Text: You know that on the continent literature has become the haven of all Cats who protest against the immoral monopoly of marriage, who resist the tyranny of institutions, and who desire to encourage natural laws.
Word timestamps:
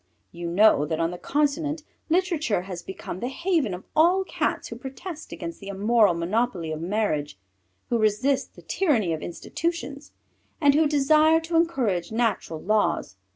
You 0.31 0.47
know 0.47 0.83
that 0.87 0.99
on 0.99 1.11
the 1.11 1.19
continent 1.19 1.83
literature 2.09 2.63
has 2.63 2.81
become 2.81 3.19
the 3.19 3.27
haven 3.27 3.71
of 3.75 3.83
all 3.95 4.23
Cats 4.23 4.69
who 4.69 4.75
protest 4.75 5.31
against 5.31 5.59
the 5.59 5.67
immoral 5.67 6.15
monopoly 6.15 6.71
of 6.71 6.81
marriage, 6.81 7.37
who 7.89 7.99
resist 7.99 8.55
the 8.55 8.63
tyranny 8.63 9.13
of 9.13 9.21
institutions, 9.21 10.11
and 10.59 10.73
who 10.73 10.87
desire 10.87 11.39
to 11.41 11.55
encourage 11.55 12.11
natural 12.11 12.59
laws. 12.63 13.15